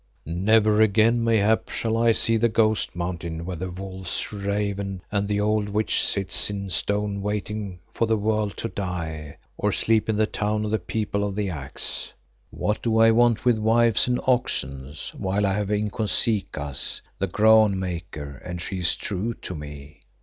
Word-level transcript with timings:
"Never 0.25 0.81
again, 0.81 1.23
mayhap, 1.23 1.69
shall 1.69 1.95
I 1.95 2.11
see 2.11 2.35
the 2.35 2.49
Ghost 2.49 2.95
Mountain 2.95 3.45
where 3.45 3.55
the 3.55 3.69
wolves 3.69 4.33
ravened 4.33 5.01
and 5.11 5.27
the 5.27 5.39
old 5.39 5.69
Witch 5.69 6.01
sits 6.03 6.49
in 6.49 6.71
stone 6.71 7.21
waiting 7.21 7.77
for 7.91 8.07
the 8.07 8.17
world 8.17 8.57
to 8.57 8.67
die, 8.67 9.37
or 9.59 9.71
sleep 9.71 10.09
in 10.09 10.15
the 10.15 10.25
town 10.25 10.65
of 10.65 10.71
the 10.71 10.79
People 10.79 11.23
of 11.23 11.35
the 11.35 11.51
Axe. 11.51 12.13
What 12.49 12.81
do 12.81 12.97
I 12.97 13.11
want 13.11 13.45
with 13.45 13.59
wives 13.59 14.07
and 14.07 14.19
oxen 14.25 14.91
while 15.15 15.45
I 15.45 15.53
have 15.53 15.69
Inkosikaas 15.69 17.01
the 17.19 17.27
Groan 17.27 17.77
maker 17.77 18.41
and 18.43 18.59
she 18.59 18.79
is 18.79 18.95
true 18.95 19.35
to 19.35 19.53
me?" 19.53 19.99